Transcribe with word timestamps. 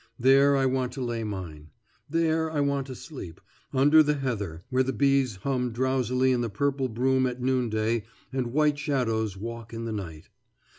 There 0.17 0.57
I 0.57 0.65
want 0.65 0.93
to 0.93 1.03
lay 1.03 1.23
mine. 1.23 1.69
There 2.09 2.49
I 2.49 2.59
want 2.59 2.87
to 2.87 2.95
sleep, 2.95 3.39
under 3.71 4.01
the 4.01 4.15
heather 4.15 4.63
where 4.71 4.81
the 4.81 4.91
bees 4.93 5.35
hum 5.43 5.71
drowsily 5.71 6.31
in 6.31 6.41
the 6.41 6.49
purple 6.49 6.89
broom 6.89 7.27
at 7.27 7.39
noonday 7.39 8.05
and 8.33 8.47
white 8.51 8.79
shadows 8.79 9.37
walk 9.37 9.75
in 9.75 9.85
the 9.85 9.91
night. 9.91 10.29